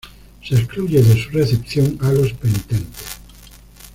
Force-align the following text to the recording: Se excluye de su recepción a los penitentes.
Se 0.43 0.55
excluye 0.55 0.99
de 1.03 1.15
su 1.23 1.29
recepción 1.29 1.95
a 2.01 2.11
los 2.11 2.33
penitentes. 2.33 3.19